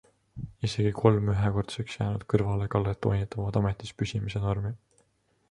Isegi 0.67 0.93
kolm 0.99 1.29
ühekordseks 1.33 1.99
jäänud 1.99 2.25
kõrvalekallet 2.35 3.01
toonitavad 3.07 3.61
ametis 3.63 3.95
püsimise 4.01 4.43
normi. 4.49 4.75